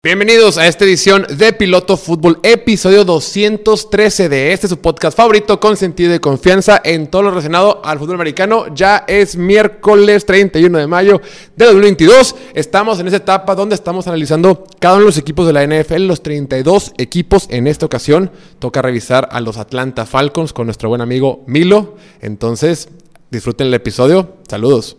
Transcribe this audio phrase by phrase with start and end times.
[0.00, 5.76] Bienvenidos a esta edición de Piloto Fútbol, episodio 213 de este su podcast favorito con
[5.76, 8.72] sentido de confianza en todo lo relacionado al fútbol americano.
[8.72, 11.20] Ya es miércoles 31 de mayo
[11.56, 12.36] de 2022.
[12.54, 16.06] Estamos en esa etapa donde estamos analizando cada uno de los equipos de la NFL,
[16.06, 18.30] los 32 equipos en esta ocasión.
[18.60, 21.96] Toca revisar a los Atlanta Falcons con nuestro buen amigo Milo.
[22.20, 22.88] Entonces,
[23.32, 24.36] disfruten el episodio.
[24.48, 24.96] Saludos.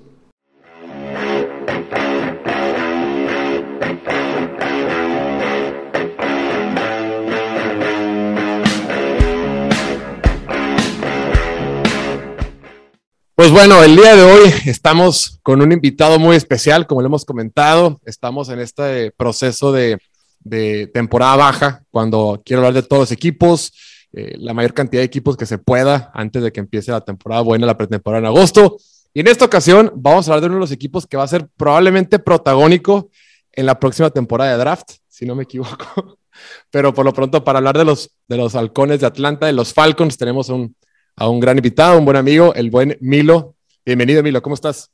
[13.39, 17.23] Pues bueno, el día de hoy estamos con un invitado muy especial, como lo hemos
[17.23, 19.97] comentado, estamos en este proceso de,
[20.93, 23.71] temporada baja, cuando quiero hablar de todos los equipos,
[24.11, 27.41] eh, la mayor cantidad de equipos que se pueda antes de que empiece la temporada
[27.41, 28.75] buena, la pretemporada en agosto.
[29.13, 31.27] Y en esta ocasión vamos a hablar de uno de los equipos que va a
[31.29, 33.09] ser probablemente protagónico
[33.53, 36.17] en la próxima temporada de draft, si no me equivoco.
[36.71, 39.73] Pero por lo pronto, para hablar de los, de los halcones de Atlanta, de los
[39.73, 40.75] Falcons, tenemos un
[41.19, 43.55] a un gran invitado, un buen amigo, el buen Milo.
[43.85, 44.89] Bienvenido, Milo, ¿cómo estás?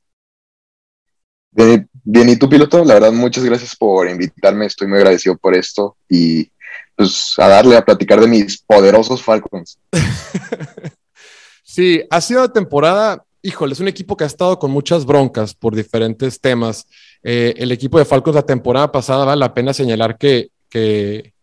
[1.52, 2.84] Bien, bien, ¿y tú, piloto?
[2.84, 6.50] La verdad, muchas gracias por invitarme, estoy muy agradecido por esto y
[6.96, 9.78] pues a darle a platicar de mis poderosos Falcons.
[11.64, 15.54] sí, ha sido una temporada, híjole, es un equipo que ha estado con muchas broncas
[15.54, 16.88] por diferentes temas.
[17.22, 21.34] Eh, el equipo de Falcons la temporada pasada vale la pena señalar que, que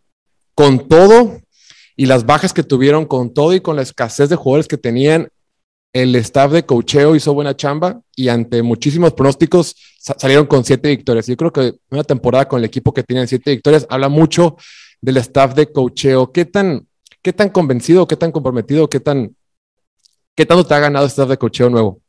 [0.57, 1.41] con todo
[1.97, 5.29] y las bajas que tuvieron con todo y con la escasez de jugadores que tenían,
[5.93, 11.27] el staff de cocheo hizo buena chamba y ante muchísimos pronósticos salieron con siete victorias.
[11.27, 14.57] Yo creo que una temporada con el equipo que tienen siete victorias habla mucho
[15.01, 16.33] del staff de cocheo.
[16.33, 16.87] ¿Qué tan,
[17.21, 19.37] qué tan convencido, qué tan comprometido, qué tan,
[20.35, 22.01] qué tanto te ha ganado el staff de cocheo nuevo?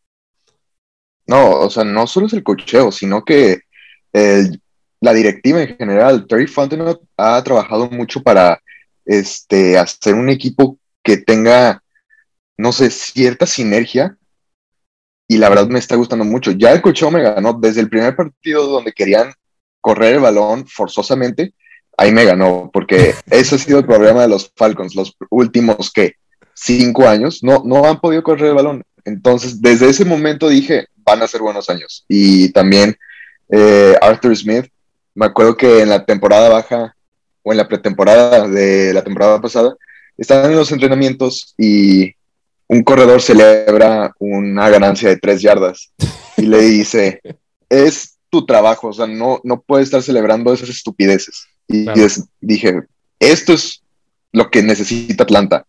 [1.27, 3.61] No, o sea, no solo es el cocheo, sino que
[5.03, 8.62] la directiva en general, Terry Fontenot ha trabajado mucho para
[9.05, 11.83] este, hacer un equipo que tenga,
[12.57, 14.17] no sé, cierta sinergia.
[15.27, 16.51] Y la verdad me está gustando mucho.
[16.51, 19.33] Ya el cocheo me ganó desde el primer partido donde querían
[19.81, 21.53] correr el balón forzosamente.
[21.97, 26.15] Ahí me ganó, porque ese ha sido el problema de los Falcons los últimos, que
[26.53, 27.43] Cinco años.
[27.43, 28.83] No, no han podido correr el balón.
[29.05, 32.05] Entonces, desde ese momento dije, van a ser buenos años.
[32.07, 32.95] Y también
[33.49, 34.65] eh, Arthur Smith,
[35.15, 36.95] me acuerdo que en la temporada baja
[37.43, 39.75] o en la pretemporada de la temporada pasada,
[40.17, 42.11] estaban en los entrenamientos y
[42.67, 45.91] un corredor celebra una ganancia de tres yardas
[46.37, 47.21] y le dice,
[47.69, 51.45] es tu trabajo, o sea, no, no puedes estar celebrando esas estupideces.
[51.67, 51.85] Y
[52.41, 52.81] dije,
[53.19, 53.83] esto es
[54.31, 55.65] lo que necesita Atlanta,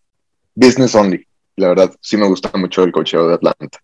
[0.55, 1.27] business only.
[1.57, 3.79] La verdad, sí me gusta mucho el cocheo de Atlanta.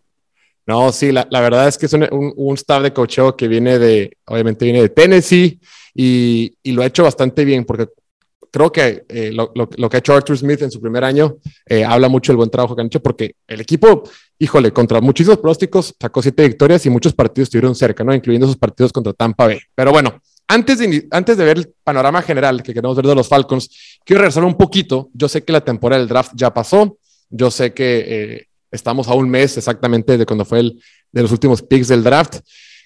[0.70, 4.16] No, sí, la, verdad es que es un, un, staff de cocheo que viene de,
[4.26, 5.58] obviamente viene de Tennessee,
[5.92, 7.88] y, lo ha hecho bastante bien porque
[8.53, 9.50] creo que eh, lo,
[9.88, 12.76] que ha hecho Arthur Smith en su primer año eh, habla mucho del buen trabajo
[12.76, 14.04] que han hecho porque el equipo,
[14.38, 18.14] híjole, contra muchísimos pronósticos sacó siete victorias y muchos partidos estuvieron cerca, ¿no?
[18.14, 19.58] Incluyendo sus partidos contra Tampa Bay.
[19.75, 23.26] Pero bueno, antes de, antes de ver el panorama general que queremos ver de los
[23.26, 25.10] Falcons, quiero regresar un poquito.
[25.14, 26.97] Yo sé que la temporada del draft ya pasó.
[27.28, 30.82] Yo sé que eh, estamos a un mes exactamente de cuando fue el
[31.12, 32.41] de los últimos picks del draft.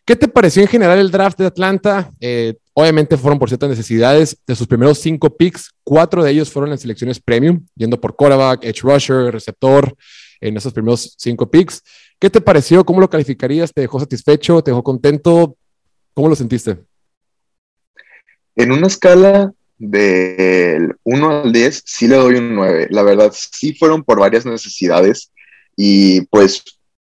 [0.06, 2.12] ¿Qué te pareció en general el draft de Atlanta?
[2.20, 4.36] Eh, obviamente fueron por ciertas necesidades.
[4.46, 8.64] De sus primeros cinco picks, cuatro de ellos fueron en selecciones premium, yendo por quarterback,
[8.64, 9.94] edge rusher, receptor,
[10.40, 11.82] en esos primeros cinco picks.
[12.18, 12.84] ¿Qué te pareció?
[12.84, 13.72] ¿Cómo lo calificarías?
[13.72, 14.62] ¿Te dejó satisfecho?
[14.62, 15.56] ¿Te dejó contento?
[16.12, 16.78] ¿Cómo lo sentiste?
[18.56, 22.88] En una escala del 1 al 10, sí le doy un 9.
[22.90, 25.32] La verdad, sí fueron por varias necesidades
[25.76, 26.62] y pues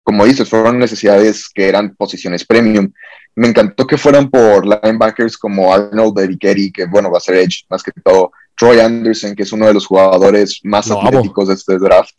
[0.06, 2.92] como dices, fueron necesidades que eran posiciones premium.
[3.34, 7.64] Me encantó que fueran por linebackers como Arnold Berikeri, que bueno, va a ser Edge
[7.68, 8.30] más que todo.
[8.56, 12.14] Troy Anderson, que es uno de los jugadores más atléticos de este draft.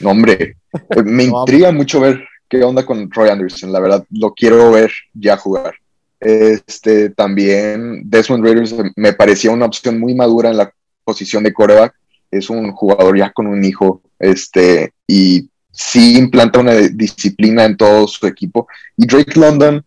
[0.00, 0.58] No, hombre,
[1.02, 3.72] me intriga mucho ver qué onda con Troy Anderson.
[3.72, 5.74] La verdad, lo quiero ver ya jugar.
[6.20, 10.70] Este, también Desmond Raiders me parecía una opción muy madura en la
[11.04, 11.94] posición de coreback.
[12.30, 18.06] Es un jugador ya con un hijo, este, y sí implanta una disciplina en todo
[18.06, 18.68] su equipo.
[18.96, 19.84] Y Drake London,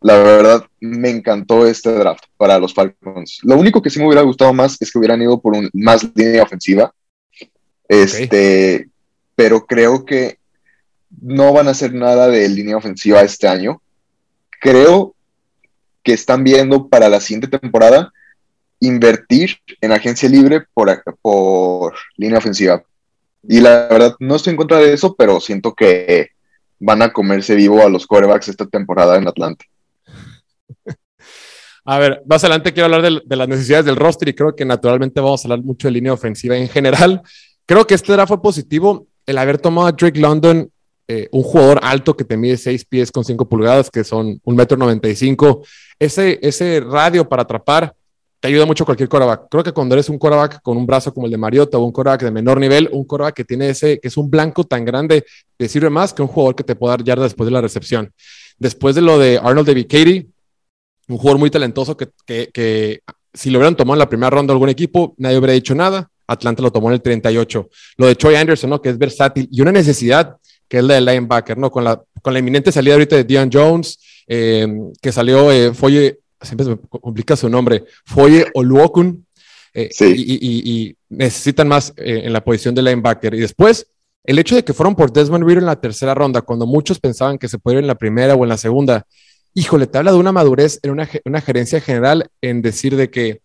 [0.00, 3.40] la verdad, me encantó este draft para los Falcons.
[3.42, 6.08] Lo único que sí me hubiera gustado más es que hubieran ido por un, más
[6.14, 6.92] línea ofensiva.
[7.88, 8.88] Este,
[9.34, 10.38] pero creo que
[11.20, 13.82] no van a hacer nada de línea ofensiva este año.
[14.60, 15.14] Creo
[16.02, 18.12] que están viendo para la siguiente temporada
[18.80, 22.82] invertir en agencia libre por, por línea ofensiva.
[23.42, 26.30] Y la verdad, no estoy en contra de eso, pero siento que
[26.80, 29.64] van a comerse vivo a los quarterbacks esta temporada en Atlanta.
[31.84, 35.22] A ver, más adelante quiero hablar de, las necesidades del roster y creo que naturalmente
[35.22, 37.22] vamos a hablar mucho de línea ofensiva en general.
[37.64, 40.70] Creo que este draft fue positivo el haber tomado a Drake London,
[41.06, 44.54] eh, un jugador alto que te mide 6 pies con 5 pulgadas, que son un
[44.54, 45.62] metro 95.
[45.98, 47.94] Ese, ese radio para atrapar
[48.40, 49.48] te ayuda mucho cualquier coreback.
[49.50, 51.92] Creo que cuando eres un coreback con un brazo como el de Mariota o un
[51.92, 55.24] coreback de menor nivel, un coreback que tiene ese, que es un blanco tan grande,
[55.56, 58.12] te sirve más que un jugador que te pueda dar yardas después de la recepción.
[58.58, 60.26] Después de lo de Arnold de Katie,
[61.08, 63.00] un jugador muy talentoso que, que,
[63.32, 66.10] si lo hubieran tomado en la primera ronda algún equipo, nadie hubiera dicho nada.
[66.26, 67.68] Atlanta lo tomó en el 38.
[67.96, 68.82] Lo de Troy Anderson, ¿no?
[68.82, 70.36] Que es versátil y una necesidad
[70.68, 71.70] que es la de linebacker, ¿no?
[71.70, 74.68] Con la, con la inminente salida ahorita de Dion Jones, eh,
[75.00, 79.26] que salió eh, Foye, siempre se me complica su nombre, Foye Oluokun,
[79.74, 80.14] eh, sí.
[80.16, 83.34] y, y, y, necesitan más eh, en la posición de linebacker.
[83.34, 83.86] Y después,
[84.24, 87.38] el hecho de que fueron por Desmond Reader en la tercera ronda, cuando muchos pensaban
[87.38, 89.06] que se podía ir en la primera o en la segunda,
[89.54, 93.40] híjole, te habla de una madurez en una, una gerencia general en decir de que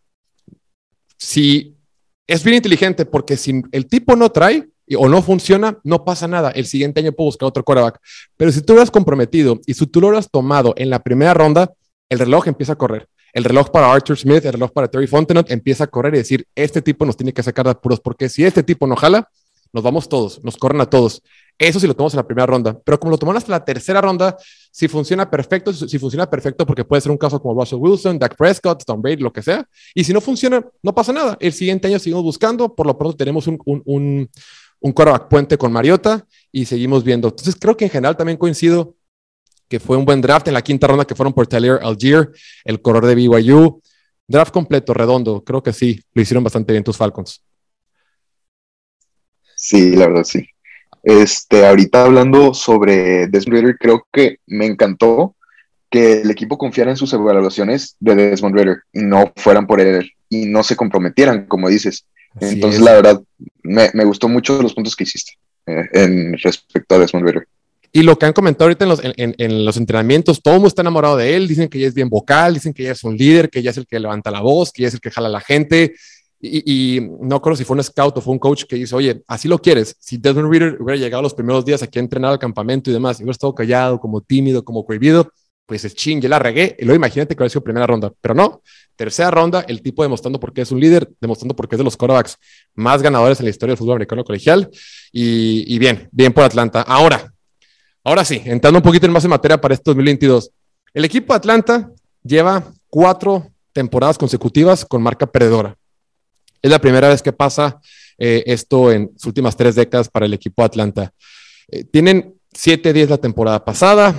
[1.17, 1.75] si
[2.27, 6.51] es bien inteligente, porque si el tipo no trae, o no funciona, no pasa nada.
[6.51, 7.99] El siguiente año puedo buscar otro quarterback.
[8.37, 11.33] Pero si tú lo has comprometido y si tú lo has tomado en la primera
[11.33, 11.71] ronda,
[12.09, 13.07] el reloj empieza a correr.
[13.33, 16.47] El reloj para Arthur Smith, el reloj para Terry Fontenot empieza a correr y decir,
[16.55, 19.27] este tipo nos tiene que sacar de apuros, porque si este tipo no jala,
[19.71, 21.23] nos vamos todos, nos corren a todos.
[21.57, 24.01] Eso sí lo tomamos en la primera ronda, pero como lo tomamos hasta la tercera
[24.01, 24.37] ronda,
[24.71, 28.35] si funciona perfecto, si funciona perfecto, porque puede ser un caso como Russell Wilson, Dak
[28.35, 31.35] Prescott, Tom Brady, lo que sea, y si no funciona, no pasa nada.
[31.39, 34.29] El siguiente año seguimos buscando, por lo pronto tenemos un, un, un
[34.83, 34.93] un
[35.29, 37.29] puente con Mariota y seguimos viendo.
[37.29, 38.95] Entonces creo que en general también coincido
[39.73, 42.29] que fue un buen draft en la quinta ronda que fueron por Taylor Algier,
[42.63, 43.81] el corredor de BYU.
[44.27, 45.43] Draft completo, redondo.
[45.43, 47.43] Creo que sí, lo hicieron bastante bien tus Falcons.
[49.55, 50.47] Sí, la verdad sí.
[51.01, 55.35] Este, ahorita hablando sobre Desmond Ritter, creo que me encantó
[55.89, 60.11] que el equipo confiara en sus evaluaciones de Desmond Ritter y no fueran por él
[60.29, 62.05] y no se comprometieran, como dices.
[62.35, 62.85] Así Entonces, es.
[62.85, 63.23] la verdad,
[63.63, 65.31] me, me, gustó mucho los puntos que hiciste
[65.65, 67.47] eh, en respecto a Desmond Ritter.
[67.95, 70.69] Y lo que han comentado ahorita en los, en, en los, entrenamientos, todo el mundo
[70.69, 73.15] está enamorado de él, dicen que ya es bien vocal, dicen que ya es un
[73.15, 75.27] líder, que ya es el que levanta la voz, que ya es el que jala
[75.27, 75.93] a la gente.
[76.41, 79.21] Y, y no creo si fue un scout o fue un coach que dice, oye,
[79.27, 79.95] así lo quieres.
[79.99, 83.19] Si Desmond Ritter hubiera llegado los primeros días aquí a entrenar al campamento y demás,
[83.19, 85.31] y hubiera estado callado, como tímido, como cohibido,
[85.67, 86.75] pues es ching, ya la regué.
[86.79, 88.63] Y luego imagínate que hubiera sido primera ronda, pero no.
[88.95, 91.83] Tercera ronda, el tipo demostrando por qué es un líder, demostrando por qué es de
[91.83, 92.37] los quarterbacks
[92.73, 94.69] más ganadores en la historia del fútbol americano colegial.
[95.11, 96.81] Y, y bien, bien por Atlanta.
[96.81, 97.32] Ahora,
[98.03, 100.51] ahora sí, entrando un poquito más en materia para este 2022.
[100.93, 101.91] El equipo de Atlanta
[102.23, 105.75] lleva cuatro temporadas consecutivas con marca perdedora.
[106.61, 107.81] Es la primera vez que pasa
[108.17, 111.13] eh, esto en sus últimas tres décadas para el equipo de Atlanta.
[111.67, 114.15] Eh, tienen 7-10 la temporada pasada,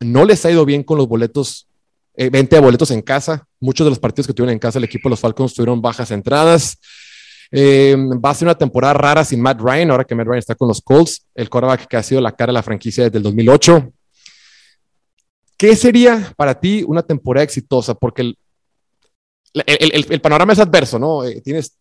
[0.00, 1.66] no les ha ido bien con los boletos,
[2.14, 3.46] eh, 20 boletos en casa.
[3.60, 6.10] Muchos de los partidos que tuvieron en casa el equipo de los Falcons tuvieron bajas
[6.10, 6.78] entradas.
[7.54, 10.54] Eh, va a ser una temporada rara sin Matt Ryan, ahora que Matt Ryan está
[10.54, 13.22] con los Colts, el quarterback que ha sido la cara de la franquicia desde el
[13.22, 13.92] 2008.
[15.58, 17.94] ¿Qué sería para ti una temporada exitosa?
[17.94, 18.34] Porque
[19.52, 21.24] el, panorama es adverso, ¿no?
[21.24, 21.76] Eh, tienes,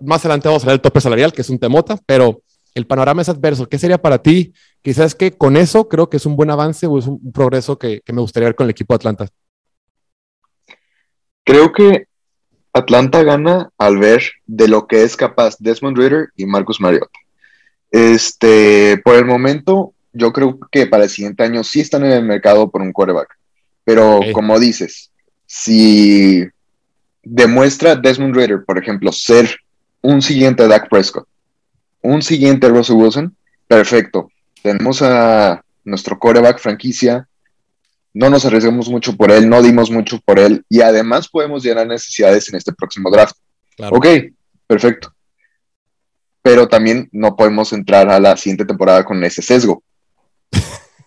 [0.00, 2.42] más adelante vamos a ver el tope salarial, que es un temota, pero
[2.74, 3.68] el panorama es adverso.
[3.68, 4.52] ¿Qué sería para ti?
[4.80, 8.00] Quizás que con eso creo que es un buen avance o es un progreso que,
[8.02, 9.28] que me gustaría ver con el equipo de Atlanta.
[11.42, 12.06] Creo que
[12.76, 17.18] Atlanta gana al ver de lo que es capaz Desmond Ritter y Marcus Mariota.
[17.90, 22.24] Este, por el momento, yo creo que para el siguiente año sí están en el
[22.24, 23.28] mercado por un quarterback.
[23.84, 24.32] Pero okay.
[24.32, 25.10] como dices,
[25.46, 26.46] si
[27.22, 29.56] demuestra Desmond Ritter, por ejemplo, ser
[30.02, 31.26] un siguiente Dak Prescott,
[32.02, 33.34] un siguiente Russell Wilson,
[33.66, 34.30] perfecto.
[34.62, 37.26] Tenemos a nuestro coreback franquicia,
[38.16, 41.86] no nos arriesgamos mucho por él, no dimos mucho por él y además podemos llenar
[41.86, 43.36] necesidades en este próximo draft.
[43.76, 43.94] Claro.
[43.94, 44.06] Ok,
[44.66, 45.12] perfecto.
[46.40, 49.82] Pero también no podemos entrar a la siguiente temporada con ese sesgo.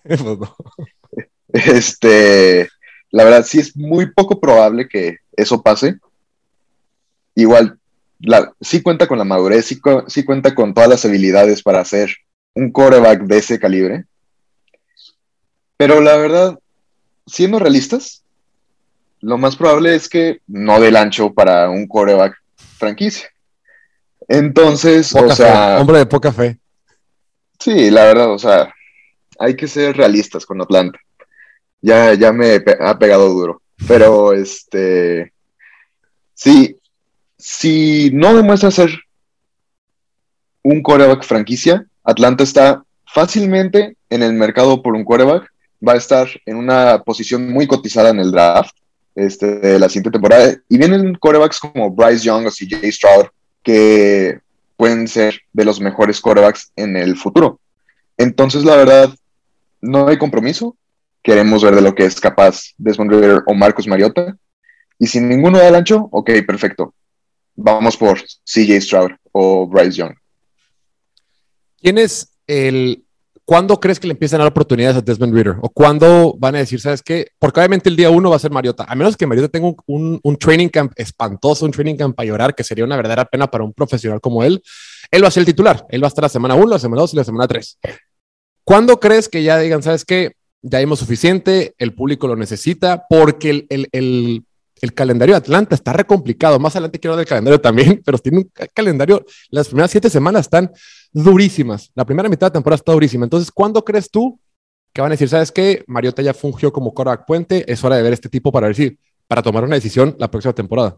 [1.48, 2.70] este,
[3.10, 5.96] la verdad sí es muy poco probable que eso pase.
[7.34, 7.80] Igual,
[8.20, 12.12] la, sí cuenta con la madurez, sí, sí cuenta con todas las habilidades para hacer
[12.54, 14.06] un coreback de ese calibre.
[15.76, 16.60] Pero la verdad,
[17.30, 18.24] siendo realistas,
[19.22, 22.36] lo más probable es que no dé el ancho para un coreback
[22.78, 23.30] franquicia.
[24.28, 25.76] Entonces, poca o sea.
[25.76, 26.60] Fe, hombre de poca fe.
[27.60, 28.74] Sí, la verdad, o sea,
[29.38, 31.00] hay que ser realistas con Atlanta.
[31.82, 33.62] Ya, ya me ha pegado duro.
[33.88, 35.34] Pero este.
[36.34, 36.78] Sí,
[37.38, 38.92] si no demuestra ser
[40.64, 45.52] un coreback franquicia, Atlanta está fácilmente en el mercado por un coreback
[45.86, 48.76] va a estar en una posición muy cotizada en el draft.
[49.16, 50.56] este, de la siguiente temporada.
[50.70, 53.26] Y vienen corebacks como Bryce Young o CJ Stroud,
[53.64, 54.40] que
[54.78, 57.60] pueden ser de los mejores corebacks en el futuro.
[58.18, 59.10] Entonces, la verdad,
[59.82, 60.76] no hay compromiso.
[61.22, 64.38] Queremos ver de lo que es capaz Desmond River o Marcus Mariota.
[64.98, 66.94] Y sin ninguno da el ancho, ok, perfecto.
[67.56, 70.14] Vamos por CJ Stroud o Bryce Young.
[71.82, 73.04] ¿Quién es el
[73.50, 75.56] ¿Cuándo crees que le empiezan a dar oportunidades a Desmond Reader?
[75.64, 77.32] ¿O cuándo van a decir, sabes qué?
[77.40, 78.86] Porque obviamente el día uno va a ser Mariota.
[78.88, 82.54] A menos que Mariota tenga un, un, training camp espantoso, un training camp para llorar,
[82.54, 84.62] que sería una verdadera pena para un profesional como él.
[85.10, 85.84] Él va a ser el titular.
[85.90, 87.80] Él va a estar la semana uno, la semana dos y la semana tres.
[88.64, 90.34] ¿Cuándo crees que ya digan, sabes qué?
[90.62, 94.44] Ya hemos suficiente, el público lo necesita, porque el, el, el,
[94.80, 96.60] el calendario de Atlanta está re complicado.
[96.60, 100.42] Más adelante quiero hablar del calendario también, pero tiene un calendario, las primeras siete semanas
[100.42, 100.72] están
[101.12, 101.92] durísimas.
[101.96, 103.26] La primera mitad de temporada está durísima.
[103.26, 104.40] Entonces, ¿cuándo crees tú
[104.94, 105.84] que van a decir, sabes qué?
[105.88, 108.98] Mariota ya fungió como quarterback puente, es hora de ver este tipo para decir,
[109.28, 110.98] para tomar una decisión la próxima temporada?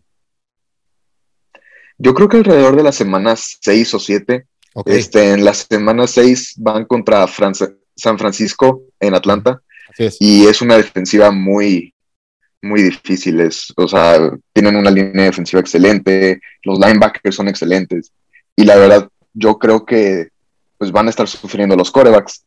[1.98, 4.48] Yo creo que alrededor de las semanas 6 o 7.
[4.86, 9.62] Este, en las semanas 6 van contra San Francisco en Atlanta.
[10.20, 11.94] Y es una defensiva muy,
[12.62, 13.40] muy difícil.
[13.76, 18.12] o sea, tienen una línea defensiva excelente, los linebackers son excelentes.
[18.56, 20.30] Y la verdad, yo creo que
[20.78, 22.44] pues van a estar sufriendo los corebacks.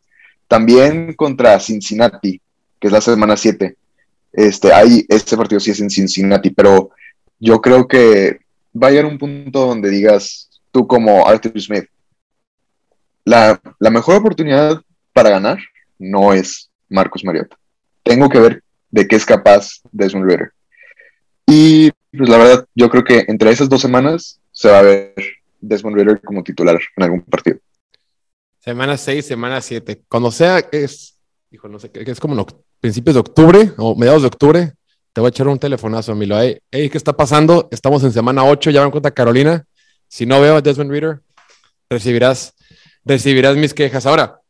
[0.49, 2.41] También contra Cincinnati,
[2.81, 3.77] que es la semana 7.
[4.33, 6.91] Este, hay, este partido sí es en Cincinnati, pero
[7.39, 8.41] yo creo que
[8.75, 11.87] va a llegar un punto donde digas, tú como Arthur Smith,
[13.25, 15.59] la, la mejor oportunidad para ganar
[15.99, 17.57] no es Marcus Mariota.
[18.03, 20.53] Tengo que ver de qué es capaz Desmond Ritter.
[21.47, 25.15] Y pues la verdad, yo creo que entre esas dos semanas se va a ver
[25.69, 27.59] Desmond Ritter como titular en algún partido.
[28.61, 30.05] Semana 6, semana 7.
[30.09, 31.19] Cuando sea, es,
[31.51, 32.47] hijo, no sé, es como en
[32.81, 34.73] principios de octubre o mediados de octubre,
[35.13, 36.41] te voy a echar un telefonazo, Milo.
[36.41, 37.69] Hey, hey, ¿qué está pasando?
[37.71, 39.65] Estamos en semana 8, ya van cuenta Carolina.
[40.09, 41.21] Si no veo a Desmond Ritter,
[41.89, 42.55] recibirás,
[43.05, 44.07] recibirás mis quejas.
[44.07, 44.41] Ahora,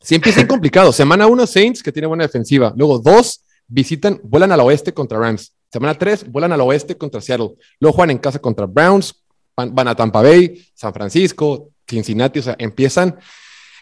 [0.00, 2.72] si empieza complicado, semana 1 Saints, que tiene buena defensiva.
[2.76, 5.54] Luego 2, visitan, vuelan al oeste contra Rams.
[5.72, 7.54] Semana 3, vuelan al oeste contra Seattle.
[7.80, 9.24] Luego juegan en casa contra Browns,
[9.66, 13.16] van, a Tampa Bay, San Francisco, Cincinnati, o sea, empiezan,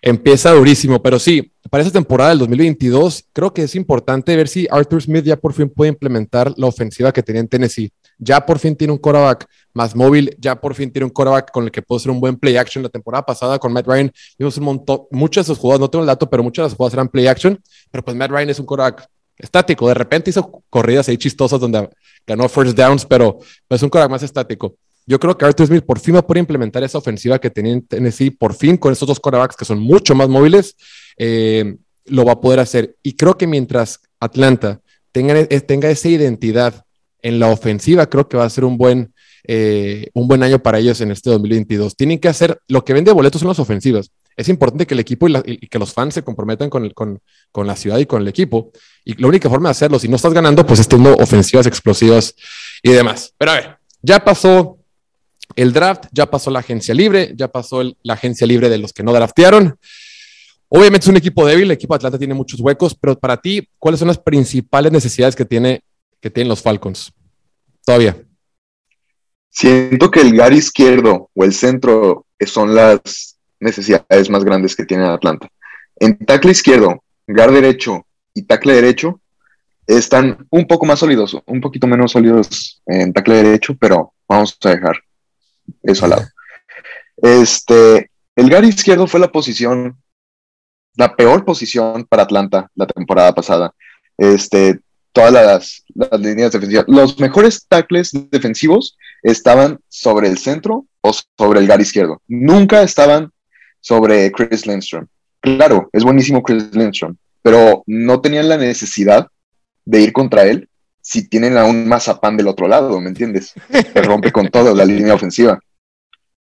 [0.01, 4.67] empieza durísimo, pero sí, para esa temporada del 2022, creo que es importante ver si
[4.71, 7.91] Arthur Smith ya por fin puede implementar la ofensiva que tenía en Tennessee.
[8.19, 11.65] Ya por fin tiene un quarterback más móvil, ya por fin tiene un quarterback con
[11.65, 12.83] el que puede ser un buen play action.
[12.83, 16.03] La temporada pasada con Matt Ryan vimos un montón, muchas de sus jugadas, no tengo
[16.03, 18.59] el dato, pero muchas de las jugadas eran play action, pero pues Matt Ryan es
[18.59, 19.07] un quarterback
[19.37, 19.89] estático.
[19.89, 21.91] De repente hizo corridas ahí chistosas donde
[22.27, 24.77] ganó first downs, pero es un quarterback más estático.
[25.07, 27.73] Yo creo que Arthur Smith por fin va a poder implementar esa ofensiva que tenía
[27.73, 30.77] en Tennessee, por fin con esos dos quarterbacks que son mucho más móviles,
[31.17, 32.97] eh, lo va a poder hacer.
[33.05, 34.81] Y creo que mientras Atlanta
[35.13, 36.85] tenga, eh, tenga esa identidad
[37.23, 39.13] en la ofensiva, creo que va a ser un buen,
[39.45, 41.97] eh, un buen año para ellos en este 2022.
[41.97, 44.11] Tienen que hacer, lo que vende boletos son las ofensivas.
[44.37, 47.21] Es importante que el equipo y, que los fans se comprometan con, con,
[47.53, 48.73] con, la ciudad y con el equipo.
[49.05, 52.35] Y la única forma de hacerlo, si no estás ganando, pues es teniendo ofensivas explosivas
[52.83, 53.33] y demás.
[53.39, 54.76] Pero a ver, ya pasó
[55.55, 59.03] el draft, ya pasó la agencia libre, ya pasó la agencia libre de los que
[59.03, 59.79] no draftearon.
[60.69, 63.69] Obviamente es un equipo débil, el equipo de Atlanta tiene muchos huecos, pero para ti,
[63.79, 65.83] ¿cuáles son las principales necesidades que, tiene,
[66.21, 67.13] que tienen los Falcons?
[67.85, 68.17] Todavía.
[69.49, 75.05] Siento que el gar izquierdo o el centro son las necesidades más grandes que tiene
[75.07, 75.49] Atlanta.
[75.99, 79.21] En tackle izquierdo, gar derecho y tackle derecho
[79.87, 84.71] están un poco más sólidos, un poquito menos sólidos en tackle derecho, pero vamos a
[84.71, 84.97] dejar
[85.83, 86.29] eso al lado.
[87.17, 89.97] Este, el gar izquierdo fue la posición,
[90.97, 93.73] la peor posición para Atlanta la temporada pasada.
[94.19, 94.81] Este,
[95.17, 95.85] todas las,
[96.21, 96.85] líneas defensivas.
[96.89, 102.21] Los mejores tackles defensivos estaban sobre el centro o sobre el gar izquierdo.
[102.29, 103.31] Nunca estaban
[103.81, 105.07] sobre Chris Lindstrom.
[105.41, 109.29] Claro, es buenísimo Chris Lindstrom, pero no tenían la necesidad
[109.87, 110.69] de ir contra él
[111.07, 113.55] si tienen a un mazapán del otro lado, ¿me entiendes?
[113.71, 115.57] Que rompe con toda la línea ofensiva.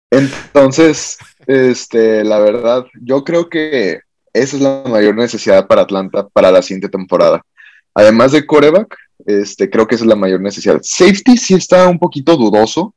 [0.10, 1.18] Entonces,
[1.48, 4.02] este, la verdad, yo creo que
[4.34, 7.42] esa es la mayor necesidad para Atlanta para la siguiente temporada.
[7.94, 8.94] Además de coreback,
[9.26, 10.82] este, creo que esa es la mayor necesidad.
[10.84, 12.94] Safety sí está un poquito dudoso,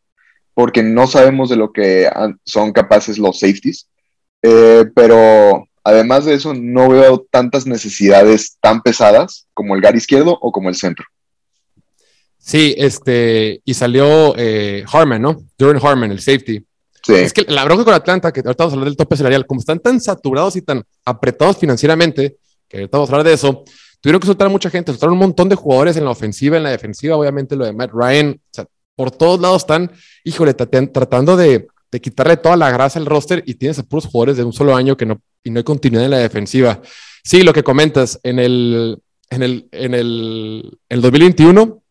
[0.54, 2.10] porque no sabemos de lo que
[2.44, 3.88] son capaces los safeties,
[4.42, 10.36] eh, pero además de eso, no veo tantas necesidades tan pesadas como el gar izquierdo
[10.40, 11.06] o como el centro.
[12.44, 15.42] Sí, este, y salió eh, Harman, ¿no?
[15.56, 16.62] Duran Harman, el safety.
[17.02, 17.14] Sí.
[17.14, 19.60] Es que la bronca con Atlanta, que ahorita vamos a hablar del tope salarial, como
[19.60, 22.36] están tan saturados y tan apretados financieramente,
[22.68, 23.64] que ahorita vamos a hablar de eso,
[23.98, 26.64] tuvieron que soltar a mucha gente, soltaron un montón de jugadores en la ofensiva, en
[26.64, 29.90] la defensiva, obviamente lo de Matt Ryan, o sea, por todos lados están,
[30.22, 34.36] híjole, tratando de, de quitarle toda la grasa al roster y tienes a puros jugadores
[34.36, 36.82] de un solo año que no, y no hay continuidad en la defensiva.
[37.22, 38.98] Sí, lo que comentas, en el,
[39.30, 41.83] en el, en el, el 2021,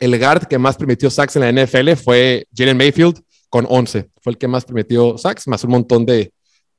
[0.00, 4.10] el guard que más permitió sacks en la NFL fue Jalen Mayfield con 11.
[4.20, 6.32] Fue el que más permitió sacks, más un montón de,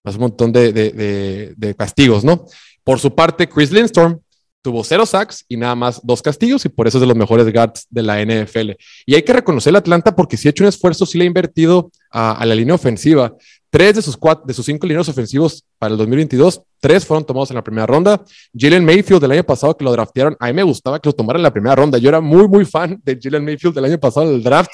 [0.03, 2.45] más un montón de, castigos, ¿no?
[2.83, 4.19] Por su parte, Chris Lindstorm
[4.61, 7.51] tuvo cero sacks y nada más dos castigos y por eso es de los mejores
[7.51, 8.71] guards de la NFL.
[9.05, 11.27] Y hay que reconocer a Atlanta porque sí ha hecho un esfuerzo, sí le ha
[11.27, 13.35] invertido a, la línea ofensiva.
[13.69, 17.49] Tres de sus, cuatro, de sus cinco líneas ofensivos para el 2022, tres fueron tomados
[17.51, 18.23] en la primera ronda.
[18.57, 21.39] Jalen Mayfield del año pasado que lo draftearon, a mí me gustaba que lo tomaran
[21.39, 21.97] en la primera ronda.
[21.97, 24.71] Yo era muy, muy fan de Jalen Mayfield del año pasado en el draft,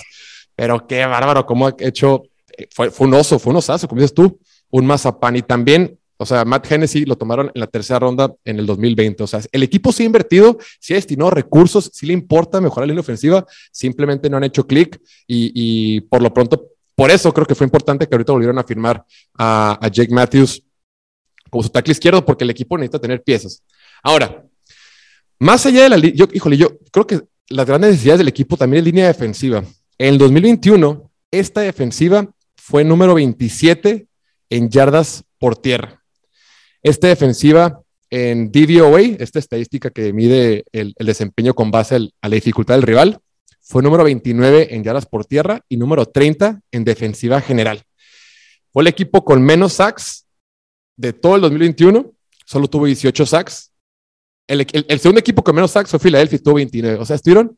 [0.56, 2.24] pero qué bárbaro cómo ha hecho,
[2.58, 5.36] eh, fue, fue un oso, fue un osazo, como dices tú, un mazapán.
[5.36, 9.24] Y también o sea, Matt Hennessy lo tomaron en la tercera ronda en el 2020.
[9.24, 12.88] O sea, el equipo sí ha invertido, sí ha destinado recursos, sí le importa mejorar
[12.88, 17.46] la línea ofensiva, simplemente no han hecho clic y, por lo pronto, por eso creo
[17.46, 19.04] que fue importante que ahorita volvieron a firmar
[19.38, 20.64] a, Jake Matthews
[21.54, 23.62] como su tackle izquierdo porque el equipo necesita tener piezas.
[24.02, 24.44] Ahora,
[25.38, 28.80] más allá de la yo, híjole, yo creo que las grandes necesidades del equipo también
[28.80, 29.64] es línea defensiva.
[30.00, 34.08] En el 2021, esta defensiva fue número 27
[34.50, 36.04] en yardas por tierra.
[36.82, 42.74] Esta defensiva en DVOA, esta estadística que mide el, desempeño con base a la dificultad
[42.74, 43.20] del rival,
[43.62, 47.84] fue número 29 en yardas por tierra y número 30 en defensiva general.
[48.72, 50.23] Fue el equipo con menos sacks
[51.04, 52.12] de todo el 2021,
[52.46, 53.72] solo tuvo 18 sacks.
[54.48, 54.66] El,
[55.00, 57.00] segundo equipo con menos sacks fue Philadelphia, tuvo 29.
[57.00, 57.58] O sea, estuvieron.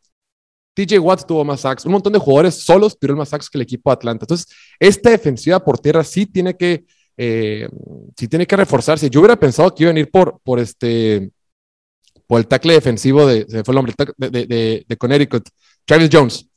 [0.74, 1.86] TJ Watts tuvo más sacks.
[1.86, 4.24] Un montón de jugadores solos tuvieron más sacks que el equipo de Atlanta.
[4.24, 4.48] Entonces,
[4.80, 6.86] esta defensiva por tierra sí tiene que
[7.18, 7.70] eh,
[8.18, 9.10] si tiene que reforzarse.
[9.10, 11.30] Yo hubiera pensado que iban a ir por, por este,
[12.28, 15.48] por el tackle defensivo de, fue el nombre, de, de, Connecticut,
[15.86, 16.50] Travis Jones,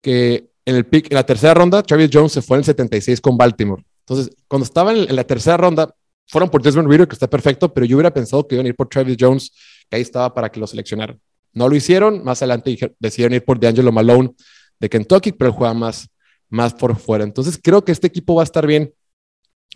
[0.00, 3.20] que en el pick, en la tercera ronda, Travis Jones se fue en el 76
[3.20, 3.84] con Baltimore.
[4.08, 5.92] Entonces, cuando estaba en, la tercera ronda,
[6.26, 8.76] fueron por Desmond Reader, que está perfecto, pero yo hubiera pensado que iban a ir
[8.76, 9.52] por Travis Jones,
[9.88, 11.20] que ahí estaba para que lo seleccionaran.
[11.52, 14.34] No lo hicieron, más adelante decidieron ir por DeAngelo Malone
[14.78, 16.08] de Kentucky, pero él juega más,
[16.48, 17.24] más por fuera.
[17.24, 18.92] Entonces, creo que este equipo va a estar bien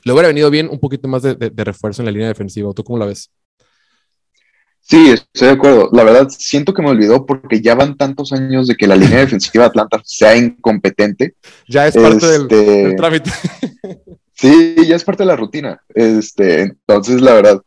[0.05, 2.73] le hubiera venido bien un poquito más de, refuerzo en la línea defensiva.
[2.73, 3.31] ¿Tú cómo la ves?
[4.81, 5.91] Sí, estoy de acuerdo.
[5.93, 9.19] La verdad, siento que me olvidó porque ya van tantos años de que la línea
[9.21, 11.35] defensiva de Atlanta sea incompetente.
[11.69, 13.31] Ya es parte del, este, trámite.
[14.41, 15.81] sí, ya es parte de la rutina.
[15.95, 17.63] Este, entonces, la verdad,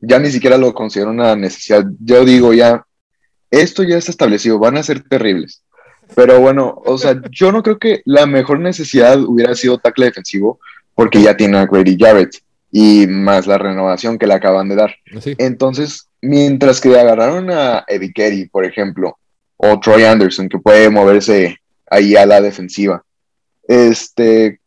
[0.00, 1.84] ya ni siquiera lo considero una necesidad.
[2.00, 2.84] Yo digo, ya,
[3.50, 5.62] esto ya está establecido, van a ser terribles.
[6.14, 10.60] Pero bueno, o sea, yo no creo que la mejor necesidad hubiera sido tackle defensivo,
[10.94, 12.36] porque ya tiene a Grady Jarrett
[12.70, 14.94] y más la renovación que le acaban de dar.
[15.38, 19.18] Entonces, mientras que agarraron a Eddie Kerry, por ejemplo,
[19.56, 21.58] o Troy Anderson, que puede moverse
[21.90, 23.02] ahí a la defensiva,
[23.66, 24.60] este,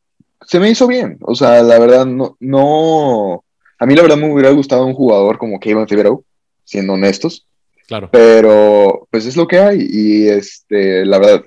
[0.50, 1.20] se me hizo bien.
[1.22, 3.44] O sea, la verdad, no, no,
[3.78, 6.22] a mí la verdad me hubiera gustado un jugador como Kevin Figueroa,
[6.64, 7.46] siendo honestos.
[7.88, 8.10] Claro.
[8.12, 9.88] Pero, pues es lo que hay.
[9.88, 11.44] Y este, la verdad,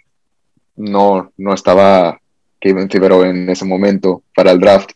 [0.77, 2.21] no, no estaba
[2.61, 4.93] Kevin Thibodeau en ese momento para el draft.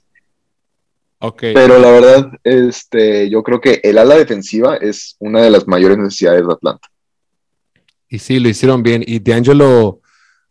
[1.18, 1.52] Okay.
[1.52, 5.98] Pero la verdad, este, yo creo que el ala defensiva es una de las mayores
[5.98, 6.88] necesidades de Atlanta.
[8.08, 9.02] Y sí, lo hicieron bien.
[9.04, 10.00] Y D'Angelo,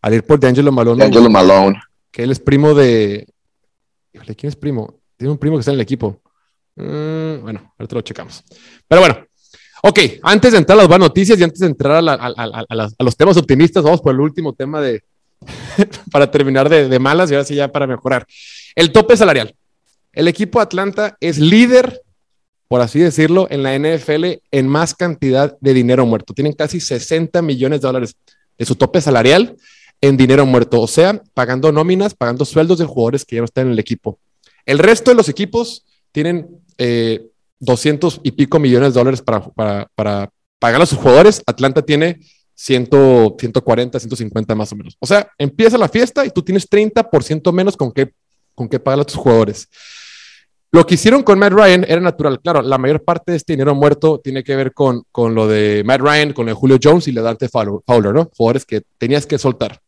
[0.02, 1.06] al ir por D'Angelo Malone.
[1.06, 1.80] D'Angelo Malone.
[2.12, 3.30] Que él es primo de.
[4.36, 5.00] ¿Quién es primo?
[5.18, 6.22] Tiene un primo que está en el equipo.
[6.76, 8.44] Mm, bueno, ahorita lo checamos.
[8.88, 9.26] Pero bueno,
[9.84, 13.38] ok, antes de entrar a las buenas noticias y antes de entrar a los temas
[13.38, 15.04] optimistas, vamos por el último tema de,
[16.12, 18.26] para terminar de, malas y ahora sí ya para mejorar.
[18.76, 19.56] El tope salarial.
[20.12, 22.02] El equipo Atlanta es líder,
[22.68, 26.34] por así decirlo, en la NFL en más cantidad de dinero muerto.
[26.34, 28.16] Tienen casi 60 millones de dólares
[28.58, 29.58] de su tope salarial
[30.02, 33.68] en dinero muerto, o sea, pagando nóminas, pagando sueldos de jugadores que ya no están
[33.68, 34.20] en el equipo.
[34.66, 36.48] El resto de los equipos tienen
[37.60, 40.30] 200 eh, y pico millones de dólares para, para,
[40.60, 41.42] pagar a sus jugadores.
[41.46, 42.20] Atlanta tiene
[42.56, 42.90] 100,
[43.38, 44.98] 140, 150 más o menos.
[45.00, 48.12] O sea, empieza la fiesta y tú tienes 30% menos con qué,
[48.56, 49.68] con qué pagar a tus jugadores.
[50.72, 52.42] Lo que hicieron con Matt Ryan era natural.
[52.42, 55.84] Claro, la mayor parte de este dinero muerto tiene que ver con, con lo de
[55.86, 58.30] Matt Ryan, con el Julio Jones y le Dante Fowler, ¿no?
[58.36, 59.80] Jugadores que tenías que soltar.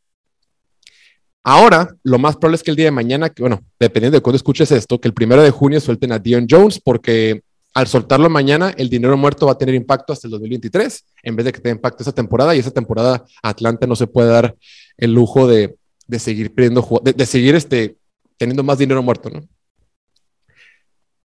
[1.50, 4.36] Ahora, lo más probable es que el día de mañana, que bueno, dependiendo de cuándo
[4.36, 7.42] escuches esto, que el primero de junio suelten a Dion Jones porque
[7.74, 11.46] al soltarlo mañana, el dinero muerto va a tener impacto hasta el 2023, en vez
[11.46, 14.58] de que tenga impacto esa temporada, y esa temporada Atlanta no se puede dar
[14.98, 15.78] el lujo de,
[16.20, 17.96] seguir pidiendo, de, seguir este,
[18.36, 19.48] teniendo más dinero muerto, ¿no?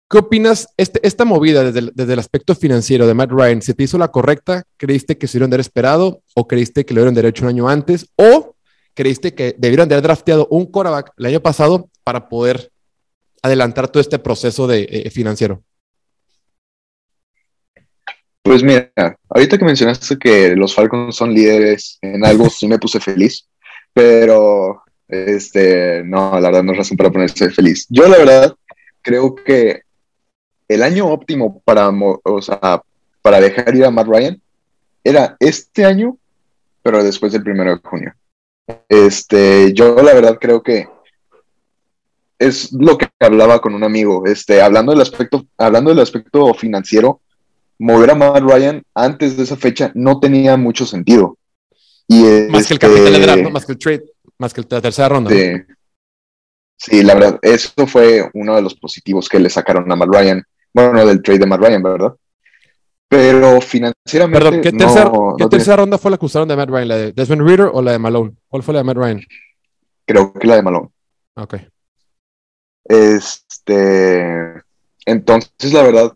[0.08, 0.68] ¿Qué opinas?
[0.78, 3.98] Este, esta movida desde el, desde el, aspecto financiero de Matt Ryan, ¿se te hizo
[3.98, 4.66] la correcta?
[4.78, 6.22] ¿Creíste que se debieron de esperado?
[6.36, 8.06] ¿O creíste que lo hubieran derecho un año antes?
[8.18, 8.51] ¿O
[8.94, 12.72] creíste que debieron de haber drafteado un quarterback el año pasado para poder
[13.42, 15.64] adelantar todo este proceso de, eh, financiero?
[18.44, 18.92] Pues mira,
[19.30, 23.48] ahorita que mencionaste que los Falcons son líderes en algo, sí me puse feliz,
[23.94, 27.86] pero este, no, la verdad no es razón para ponerse feliz.
[27.90, 28.56] Yo la verdad
[29.02, 29.82] creo que
[30.68, 32.82] el año óptimo para, o sea,
[33.22, 34.42] para dejar ir a Matt Ryan
[35.04, 36.18] era este año,
[36.82, 38.14] pero después del primero de junio.
[38.90, 40.88] Este, yo la verdad creo que
[42.40, 47.22] es lo que hablaba con un amigo, este, hablando del aspecto, hablando del aspecto financiero,
[47.78, 51.38] mover a Matt Ryan antes de esa fecha no tenía mucho sentido.
[52.08, 54.04] Y más que el capital de draft, más que el trade,
[54.38, 55.32] más que la tercera ronda.
[56.78, 57.04] Sí.
[57.04, 60.44] la verdad, eso fue uno de los positivos que le sacaron a Matt Ryan.
[60.74, 62.16] Bueno, del trade de Matt Ryan, ¿verdad?
[63.12, 64.39] Pero financieramente.
[64.39, 66.88] Perdón, ¿qué, tercera, ¿qué tercera ronda fue la que usaron de Matt Ryan?
[66.88, 68.38] ¿La de Desmond Reader o la de Malone?
[68.47, 69.21] ¿Cuál fue la de Matt Ryan?
[70.06, 70.89] Creo que la de Malone.
[71.36, 71.56] Ok.
[72.86, 74.63] Este.
[75.06, 76.13] Entonces, la verdad.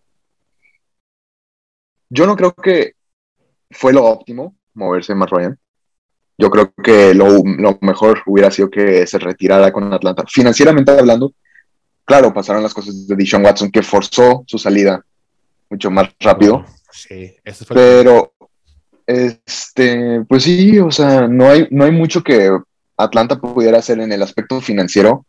[2.09, 2.93] Yo no creo que
[3.71, 5.59] fue lo óptimo moverse Matt Ryan.
[6.37, 10.23] Yo creo que lo, lo mejor hubiera sido que se retirara con Atlanta.
[10.29, 11.33] Financieramente hablando,
[12.05, 15.05] claro, pasaron las cosas de Dishon Watson que forzó su salida
[15.69, 16.63] mucho más rápido.
[16.95, 18.33] Sí, eso fue Pero,
[19.05, 22.49] este, pues sí, o sea, no hay, no hay mucho que
[22.95, 25.25] Atlanta pudiera hacer en el aspecto financiero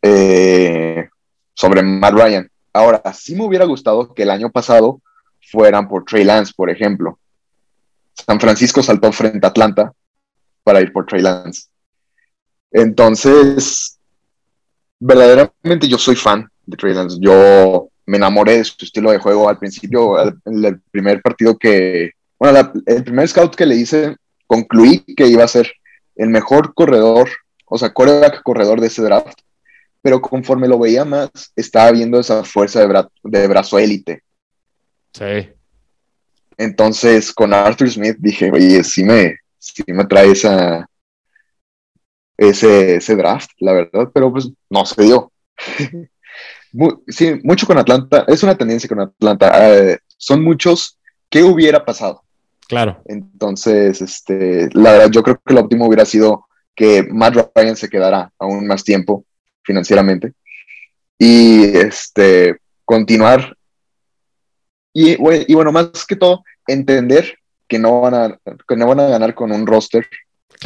[0.00, 1.08] eh,
[1.54, 2.50] sobre Matt Ryan.
[2.72, 5.02] Ahora, sí me hubiera gustado que el año pasado
[5.42, 7.18] fueran por Trey Lance, por ejemplo.
[8.14, 9.92] San Francisco saltó frente a Atlanta
[10.64, 11.68] para ir por Trey Lance.
[12.70, 13.98] Entonces,
[14.98, 17.18] verdaderamente yo soy fan de Trey Lance.
[17.20, 22.72] Yo me enamoré de su estilo de juego al principio, el, primer partido que, bueno,
[22.86, 24.16] el primer scout que le hice,
[24.48, 25.70] concluí que iba a ser
[26.16, 27.30] el mejor corredor,
[27.66, 29.38] o sea, coreback corredor de ese draft,
[30.02, 34.24] pero conforme lo veía más, estaba viendo esa fuerza de, de brazo élite.
[35.12, 35.48] Sí.
[36.58, 40.84] Entonces, con Arthur Smith dije, oye, sí me, sí me trae esa,
[42.36, 45.30] ese, ese draft, la verdad, pero pues no se dio.
[47.08, 49.74] sí, mucho con Atlanta, es una tendencia con Atlanta.
[49.74, 52.22] Eh, son muchos, ¿qué hubiera pasado?
[52.68, 53.02] Claro.
[53.06, 57.88] Entonces, este, la verdad, yo creo que lo óptimo hubiera sido que Matt Ryan se
[57.88, 59.24] quedara aún más tiempo
[59.62, 60.32] financieramente
[61.18, 63.56] y este, continuar.
[64.92, 69.08] Y, y bueno, más que todo, entender que no van a, que no van a
[69.08, 70.06] ganar con un roster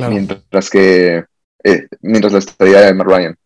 [0.09, 1.25] mientras que
[1.63, 3.37] eh, mientras la estadía de Matt Ryan.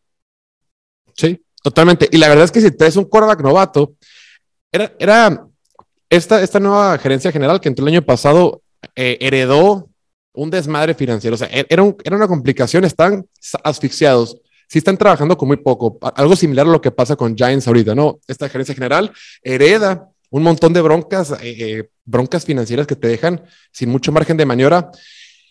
[1.15, 2.09] Sí, Totalmente.
[2.11, 3.95] Y la verdad es que si traes un quarterback novato,
[4.71, 5.47] era, era
[6.11, 8.63] esta, esta nueva gerencia general que entró el año pasado
[8.95, 9.89] eh, heredó
[10.33, 11.35] un desmadre financiero.
[11.35, 13.27] O sea, e-, era, era una complicación, están
[13.65, 14.41] asfixiados.
[14.69, 15.99] Sí están trabajando con muy poco.
[16.15, 18.21] Algo similar a lo que pasa con Giants ahorita, ¿no?
[18.29, 19.11] Esta gerencia general
[19.43, 23.43] hereda un montón de broncas, eh, eh, broncas financieras que te dejan
[23.73, 24.91] sin mucho margen de maniobra.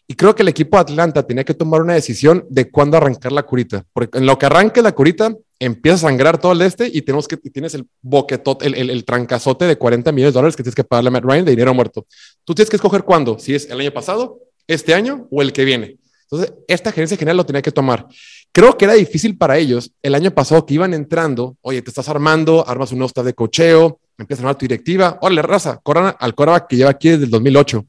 [0.07, 3.31] Y creo que el equipo de Atlanta tenía que tomar una decisión de cuándo arrancar
[3.31, 3.83] la curita.
[3.91, 7.27] Porque en lo que arranque la curita, empieza a sangrar todo el este y tenemos
[7.27, 10.83] que, tienes el boquetote, el, el, trancazote de 40 millones de dólares que tienes que
[10.83, 12.05] pagarle a Matt Ryan de dinero muerto.
[12.43, 15.65] Tú tienes que escoger cuándo, si es el año pasado, este año o el que
[15.65, 15.97] viene.
[16.23, 18.05] Entonces, esta gerencia general lo tenía que tomar.
[18.51, 22.09] Creo que era difícil para ellos el año pasado que iban entrando, oye, te estás
[22.09, 26.35] armando, armas un staff de cocheo, empiezas a armar tu directiva, órale, raza, corran al
[26.35, 27.85] coreback que lleva aquí desde el 2008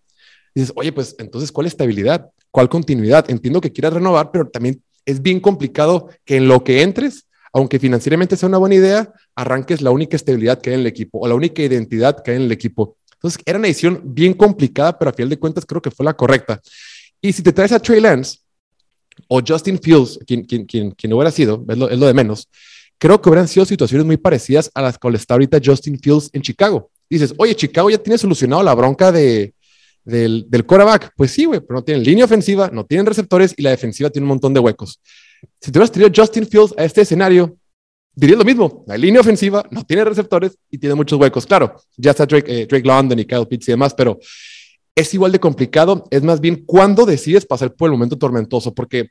[0.54, 2.31] dices, oye, pues entonces, ¿cuál estabilidad?
[2.50, 3.31] ¿Cuál continuidad?
[3.31, 7.79] Entiendo que quieras renovar, pero también es bien complicado que en lo que entres, aunque
[7.79, 11.29] financieramente sea una buena idea, arranques la única estabilidad que hay en el equipo o
[11.29, 12.97] la única identidad que hay en el equipo.
[13.15, 16.15] Entonces, era una decisión bien complicada, pero a final de cuentas creo que fue la
[16.15, 16.61] correcta.
[17.21, 18.39] Y si te traes a Trey Lance
[19.27, 22.49] o Justin Fields, quien, quien, quien, hubiera sido, es lo, es lo, de menos,
[22.97, 26.43] creo que hubieran sido situaciones muy parecidas a las que está ahorita Justin Fields en
[26.43, 26.91] Chicago.
[27.11, 29.53] Dices, oye, Chicago ya tiene solucionado la bronca de,
[30.05, 31.13] del, del quarterback.
[31.17, 34.25] Pues sí, güey, pero no tienen línea ofensiva, no tienen receptores y la defensiva tiene
[34.25, 35.01] un montón de huecos.
[35.61, 37.57] Si te hubieras traído Justin Fields a este escenario,
[38.14, 38.85] dirías lo mismo.
[38.87, 41.46] La línea ofensiva no tiene receptores y tiene muchos huecos.
[41.46, 44.18] Claro, ya está Drake, eh, Drake London y Kyle Pitts y demás, pero
[44.94, 46.05] es igual de complicado.
[46.11, 49.11] Es más bien cuando decides pasar por el momento tormentoso, porque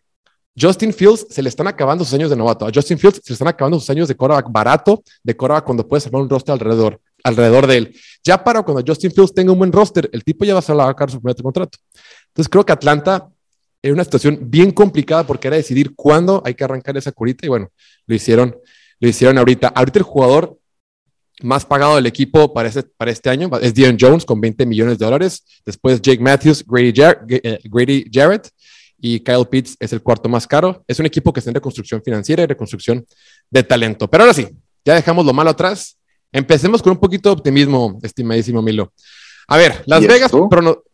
[0.60, 2.66] Justin Fields se le están acabando sus años de novato.
[2.66, 5.88] A Justin Fields se le están acabando sus años de quarterback barato, de quarterback cuando
[5.88, 7.96] puedes armar un roster alrededor alrededor de él.
[8.24, 11.12] Ya para cuando Justin Fields tenga un buen roster, el tipo ya va a sacar
[11.12, 11.78] su primer contrato.
[12.28, 13.30] Entonces creo que Atlanta
[13.88, 17.50] era una situación bien complicada porque era decidir cuándo hay que arrancar esa curita y
[17.50, 17.72] bueno,
[18.06, 18.56] lo hicieron,
[19.00, 19.70] lo hicieron ahorita.
[19.70, 20.60] Ahorita el jugador
[21.42, 24.98] más pagado del equipo para este, para este año es Dion Jones con 20 millones
[24.98, 25.44] de dólares.
[25.66, 26.94] Después Jake Matthews, Grady,
[27.30, 28.50] eh, Grady Jarrett
[29.00, 30.84] y Kyle Pitts es el cuarto más caro.
[30.86, 33.06] Es un equipo que está en reconstrucción financiera y reconstrucción
[33.50, 34.10] de talento.
[34.10, 34.50] Pero ahora sí,
[34.84, 35.98] ya dejamos lo malo atrás.
[36.34, 38.92] Empecemos con un poquito de optimismo, estimadísimo Milo.
[39.48, 40.32] A ver, Las Vegas,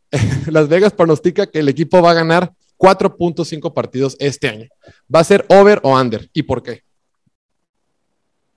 [0.52, 4.68] Las Vegas pronostica que el equipo va a ganar 4.5 partidos este año.
[5.14, 6.30] ¿Va a ser over o under?
[6.34, 6.84] ¿Y por qué?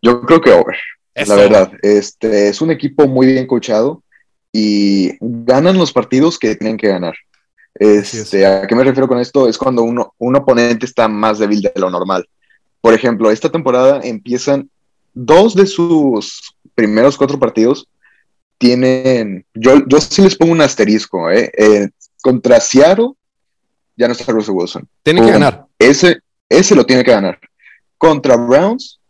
[0.03, 0.77] Yo creo que over.
[1.15, 4.03] La verdad, este es un equipo muy bien coachado
[4.53, 7.15] y ganan los partidos que tienen que ganar.
[7.77, 9.49] Este, ¿A qué me refiero con esto?
[9.49, 12.29] Es cuando uno, un oponente está más débil de lo normal.
[12.81, 14.69] Por ejemplo, esta temporada empiezan
[15.15, 17.89] dos de sus primeros cuatro partidos.
[18.59, 21.53] Tienen, yo, yo sí les pongo un asterisco, ¿eh?
[21.57, 21.89] eh
[22.23, 23.13] contra Seattle
[23.97, 24.89] ya no está Russell Wilson.
[25.03, 25.67] Tiene que ganar.
[25.79, 27.39] Ese, ese lo tiene que ganar.
[27.99, 29.01] Contra Browns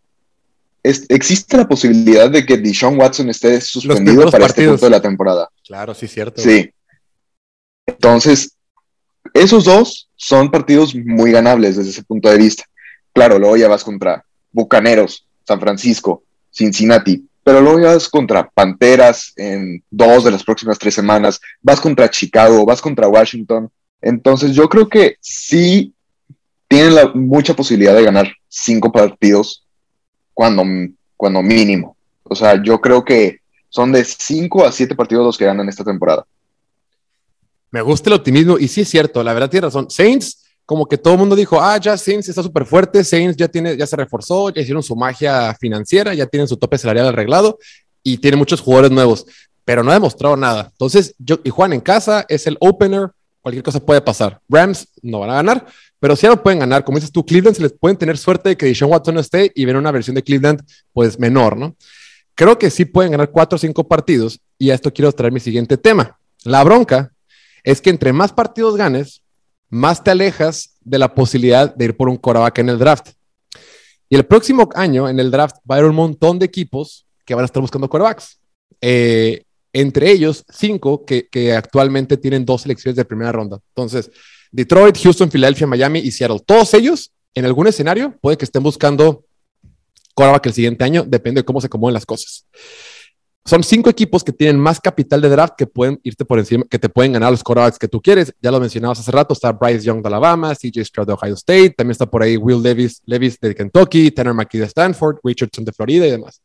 [0.83, 5.49] existe la posibilidad de que Deshaun Watson esté suspendido para este punto de la temporada.
[5.67, 6.41] Claro, sí, cierto.
[6.41, 6.71] Sí.
[7.87, 8.57] Entonces,
[9.35, 12.65] esos dos son partidos muy ganables desde ese punto de vista.
[13.13, 19.33] Claro, luego ya vas contra Bucaneros, San Francisco, Cincinnati, pero luego ya vas contra Panteras
[19.37, 23.71] en dos de las próximas tres semanas, vas contra Chicago, vas contra Washington.
[24.01, 25.93] Entonces, yo creo que sí
[26.69, 29.65] tienen la, mucha posibilidad de ganar cinco partidos
[30.35, 30.65] cuando,
[31.17, 31.97] cuando mínimo.
[32.25, 35.85] O sea, yo creo que son de 5 a 7 partidos los que ganan esta
[35.85, 36.25] temporada.
[37.71, 39.91] Me gusta el optimismo y sí es cierto, la verdad tiene razón.
[39.91, 43.49] Saints, como que todo el mundo dijo, ah, ya Saints está súper fuerte, Saints ya,
[43.49, 47.59] tiene, ya se reforzó, ya hicieron su magia financiera, ya tienen su tope salarial arreglado
[48.03, 49.27] y tiene muchos jugadores nuevos,
[49.65, 50.69] pero no ha demostrado nada.
[50.73, 53.11] Entonces, yo y Juan en casa es el opener,
[53.47, 54.41] cualquier cosa puede pasar.
[54.49, 55.67] Rams no van a ganar,
[56.01, 56.83] pero si lo pueden ganar.
[56.83, 59.65] Como dices tú, Cleveland se les pueden tener suerte de que Deshaun Watson esté y
[59.65, 61.77] ver una versión de Cleveland pues menor, ¿no?
[62.35, 65.39] Creo que sí pueden ganar cuatro o cinco partidos y a esto quiero traer mi
[65.39, 66.19] siguiente tema.
[66.43, 67.13] La bronca
[67.63, 69.23] es que entre más partidos ganes,
[69.71, 73.11] más te alejas de la posibilidad de ir por un coreback en el draft.
[74.09, 77.37] Y el próximo año en el draft va a haber un montón de equipos que
[77.37, 78.41] van a estar buscando corebacks.
[78.81, 79.45] Eh,
[79.81, 83.61] entre ellos, cinco que, actualmente tienen dos selecciones de primera ronda.
[83.69, 84.11] Entonces,
[84.51, 86.41] Detroit, Houston, Filadelfia, Miami y Seattle.
[86.45, 89.25] Todos ellos, en algún escenario, puede que estén buscando
[90.43, 92.47] que el siguiente año, depende de cómo se acomoden las cosas.
[93.45, 96.79] Son cinco equipos que tienen más capital de draft que pueden irte por encima, que
[96.79, 98.35] te pueden ganar los quarterbacks que tú quieres.
[98.41, 101.71] Ya lo mencionabas hace rato, está Bryce Young de Alabama, CJ Stroud de Ohio State,
[101.77, 105.73] también está por ahí Will Levis, Levis de Kentucky, Tanner McKee de Stanford, Richardson de
[105.73, 106.41] Florida y demás.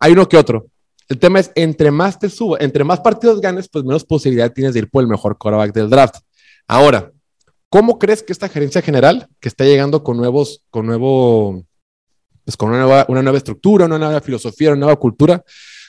[0.00, 0.66] Hay uno que otro.
[1.08, 4.74] El tema es, entre más te suba, entre más partidos ganes, pues menos posibilidad tienes
[4.74, 6.16] de ir por el mejor quarterback del draft.
[6.66, 7.12] Ahora,
[7.70, 11.66] ¿Cómo crees que esta gerencia general, que está llegando con nuevos, con nuevo,
[12.44, 15.44] pues con una nueva, una nueva estructura, una nueva filosofía, una nueva cultura,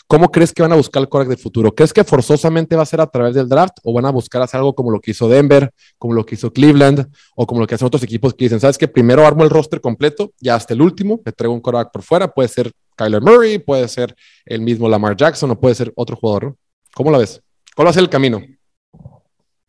[0.10, 1.74] ¿cómo crees que van a buscar el quarterback del futuro?
[1.76, 4.58] ¿Crees que forzosamente va a ser a través del draft o van a buscar hacer
[4.58, 7.76] algo como lo que hizo Denver, como lo que hizo Cleveland o como lo que
[7.76, 10.82] hacen otros equipos que dicen, sabes que primero armo el roster completo y hasta el
[10.82, 14.89] último le traigo un quarterback por fuera, puede ser Kyler Murray, puede ser el mismo
[14.89, 16.56] Lamar Jackson o puede ser otro jugador.
[16.95, 17.39] ¿Cómo la ves?
[17.76, 18.41] ¿Cuál va a ser el camino?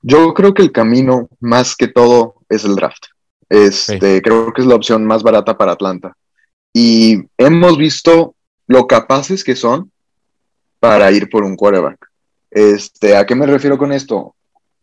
[0.00, 3.09] Yo creo que el camino, más que todo, es el draft.
[3.50, 6.16] Este, Creo que es la opción más barata para Atlanta.
[6.72, 8.35] Y hemos visto
[8.66, 9.92] lo capaces que son
[10.81, 12.11] para ir por un quarterback.
[12.51, 14.35] Este, ¿A qué me refiero con esto?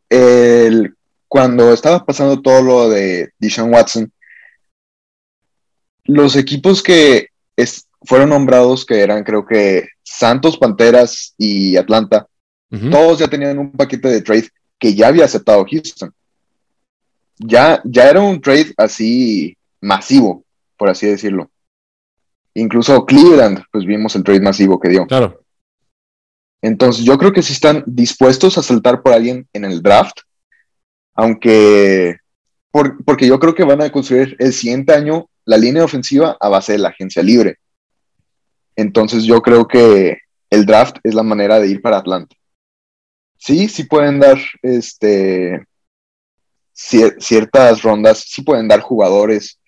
[0.10, 0.96] El,
[1.28, 4.12] cuando estaba pasando todo lo de Deshaun Watson,
[6.06, 7.28] los equipos que
[8.04, 12.28] fueron nombrados, que eran creo que Santos, Panteras y Atlanta,
[12.92, 16.14] todos ya tenían un paquete de trade que ya había aceptado Houston.
[17.38, 20.44] Ya, ya era un trade así masivo,
[20.78, 21.50] por así decirlo.
[22.54, 25.06] Incluso Cleveland, pues vimos el trade masivo que dio.
[25.06, 25.42] Claro.
[26.62, 30.20] Entonces, yo creo que sí están dispuestos a saltar por alguien en el draft,
[31.14, 32.18] aunque,
[32.72, 36.74] porque yo creo que van a construir el siguiente año la línea ofensiva a base
[36.74, 37.58] de la agencia libre.
[38.76, 40.18] Entonces, yo creo que
[40.50, 42.36] el draft es la manera de ir para Atlanta
[43.38, 45.66] sí, sí pueden dar este,
[46.74, 49.60] ciertas rondas, sí pueden dar jugadores,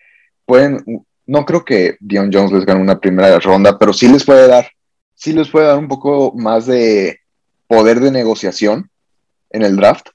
[0.45, 0.83] pueden,
[1.25, 4.69] no creo que Dion Jones les gane una primera ronda, pero sí les puede dar,
[5.19, 7.19] sí les puede dar un poco más de
[7.67, 8.89] poder de negociación
[9.51, 10.07] en el draft.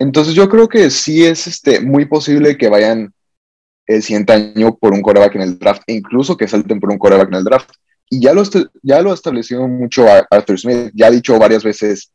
[0.00, 3.14] Entonces yo creo que sí es este, muy posible que vayan
[3.86, 6.98] el siguiente año por un coreback en el draft, e incluso que salten por un
[6.98, 7.70] coreback en el draft.
[8.08, 8.42] Y ya lo,
[8.82, 12.10] ya lo ha establecido mucho Arthur Smith, ya ha dicho varias veces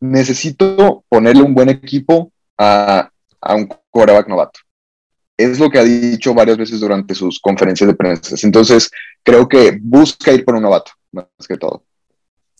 [0.00, 3.10] necesito ponerle un buen equipo a,
[3.50, 4.60] un quarterback novato.
[5.36, 8.34] Es lo que ha dicho varias veces durante sus conferencias de prensa.
[8.42, 8.90] Entonces,
[9.22, 10.92] creo que busca ir por un novato.
[11.12, 11.84] Más que todo.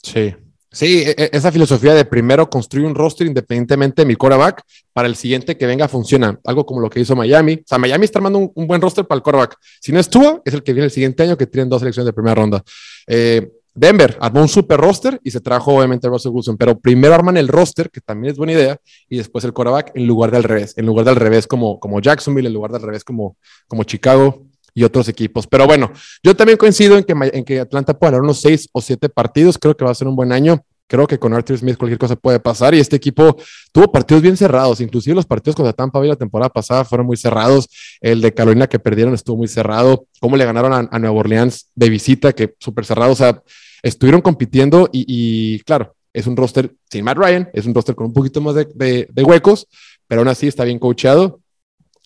[0.03, 0.35] Sí,
[0.71, 5.09] Sí, e, e, esa filosofía de primero construir un roster independientemente de mi quarterback para
[5.09, 6.39] el siguiente que venga funciona.
[6.45, 7.55] Algo como lo que hizo Miami.
[7.55, 9.57] O sea, Miami está armando un, buen roster para el quarterback.
[9.81, 12.07] Si no es Tua, es el que viene el siguiente año que tienen dos selecciones
[12.07, 12.63] de primera ronda.
[13.07, 17.15] Eh, Denver armó un super roster y se trajo obviamente a Russell Wilson, pero primero
[17.15, 18.77] arman el roster, que también es buena idea,
[19.09, 22.49] y después el quarterback en lugar del revés, en lugar del revés como, como Jacksonville,
[22.49, 23.37] en lugar del revés como,
[23.69, 24.48] como Chicago
[24.79, 25.47] y otros equipos.
[25.49, 28.81] Pero bueno, yo también coincido en que, en que Atlanta puede ganar unos seis o
[28.81, 29.59] siete partidos.
[29.59, 30.63] Creo que va a ser un buen año.
[30.87, 33.37] Creo que con Arthur Smith cualquier cosa puede pasar y este equipo
[33.73, 37.19] tuvo partidos bien cerrados, inclusive los partidos contra Tampa Bay la temporada pasada fueron muy
[37.19, 37.69] cerrados,
[38.01, 41.91] el de Carolina que perdieron estuvo muy cerrado, cómo le ganaron a, Nueva Orleans de
[41.91, 43.43] visita, que súper cerrado, o sea,
[43.83, 48.15] estuvieron compitiendo y, claro, es un roster sin Matt Ryan, es un roster con un
[48.15, 49.67] poquito más de, huecos,
[50.07, 51.41] pero aún así está bien coachado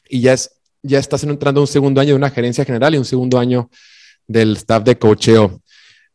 [0.09, 3.05] y ya es ya estás entrando un segundo año de una gerencia general y un
[3.05, 3.71] segundo año
[4.27, 5.61] del staff de cocheo.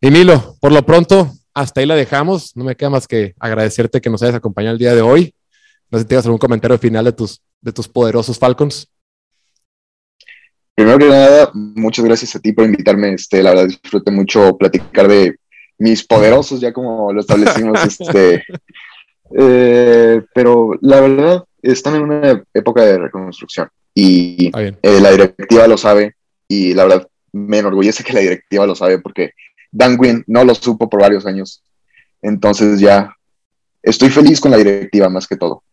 [0.02, 2.56] Emilio, por lo pronto, hasta ahí la dejamos.
[2.56, 5.34] No me queda más que agradecerte que nos hayas acompañado el día de hoy.
[5.90, 8.92] No sé si tienes algún comentario final de tus, de tus poderosos Falcons.
[10.76, 13.14] Primero que nada, muchas gracias a ti por invitarme.
[13.14, 15.38] Este, la verdad, disfruté mucho platicar de
[15.80, 17.80] mis poderosos, ya como lo establecimos.
[18.00, 18.44] este,
[19.36, 25.76] eh, pero la verdad, están en una época de reconstrucción y eh, la directiva lo
[25.76, 26.16] sabe
[26.48, 29.32] y la verdad me enorgullece que la directiva lo sabe porque
[29.72, 31.64] Dan Quinn no lo supo por varios años.
[32.22, 33.12] Entonces ya
[33.82, 35.64] estoy feliz con la directiva más que todo.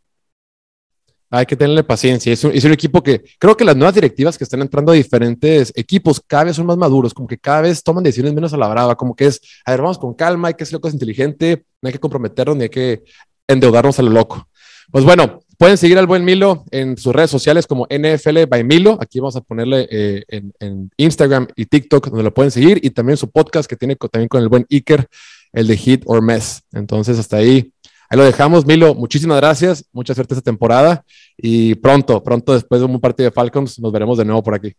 [1.29, 2.33] Hay que tenerle paciencia.
[2.33, 4.95] Es un, es un, equipo que creo que las nuevas directivas que están entrando a
[4.95, 8.57] diferentes equipos cada vez son más maduros, como que cada vez toman decisiones menos a
[8.57, 11.67] la brava, como que es, a ver, vamos con calma, hay que hacer cosas inteligente,
[11.83, 13.03] no hay que comprometernos ni hay que
[13.47, 14.49] endeudarnos a lo loco.
[14.91, 18.99] Pues bueno, pueden seguir al buen Milo en sus redes sociales como NFL by Milo.
[19.01, 23.17] Aquí vamos a ponerle eh, en, Instagram y TikTok donde lo pueden seguir y también
[23.17, 25.07] su podcast que tiene también con el buen Iker,
[25.53, 26.63] el de Hit or Mess.
[26.73, 27.73] Entonces, hasta ahí.
[28.11, 28.95] Ahí lo dejamos, Milo.
[28.95, 29.85] Muchísimas gracias.
[29.93, 31.05] Mucha suerte esta temporada
[31.37, 34.75] y pronto, pronto después de un partido de Falcons, nos veremos de nuevo por aquí.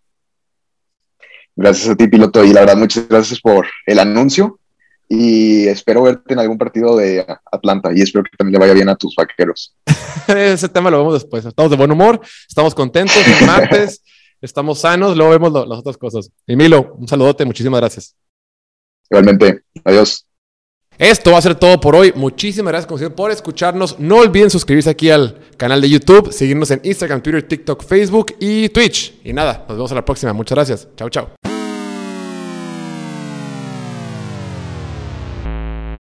[1.56, 2.44] Gracias a ti, piloto.
[2.44, 4.60] Y la verdad, muchas gracias por el anuncio
[5.08, 8.90] y espero verte en algún partido de Atlanta y espero que también le vaya bien
[8.90, 9.76] a tus vaqueros.
[10.28, 11.46] Ese tema lo vemos después.
[11.46, 14.04] Estamos de buen humor, estamos contentos, es martes,
[14.42, 16.32] estamos sanos, luego vemos las otras cosas.
[16.48, 18.16] Emilio, un saludote, muchísimas gracias.
[19.10, 20.26] Igualmente, adiós.
[20.98, 22.14] Esto va a ser todo por hoy.
[22.16, 24.00] Muchísimas gracias por escucharnos.
[24.00, 28.70] No olviden suscribirse aquí al canal de YouTube, seguirnos en Instagram, Twitter, TikTok, Facebook y
[28.70, 29.14] Twitch.
[29.24, 30.32] Y nada, nos vemos a la próxima.
[30.32, 30.88] Muchas gracias.
[30.96, 31.45] Chao, chao.